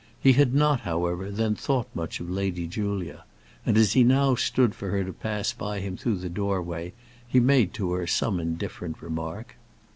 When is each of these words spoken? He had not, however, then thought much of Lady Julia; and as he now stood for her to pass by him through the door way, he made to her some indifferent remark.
He 0.19 0.33
had 0.33 0.55
not, 0.55 0.79
however, 0.79 1.29
then 1.29 1.53
thought 1.53 1.87
much 1.93 2.19
of 2.19 2.27
Lady 2.27 2.65
Julia; 2.65 3.23
and 3.67 3.77
as 3.77 3.93
he 3.93 4.03
now 4.03 4.33
stood 4.33 4.73
for 4.73 4.89
her 4.89 5.03
to 5.03 5.13
pass 5.13 5.53
by 5.53 5.79
him 5.79 5.95
through 5.95 6.15
the 6.17 6.27
door 6.27 6.59
way, 6.59 6.93
he 7.27 7.39
made 7.39 7.71
to 7.75 7.91
her 7.91 8.07
some 8.07 8.39
indifferent 8.39 8.99
remark. 9.03 9.57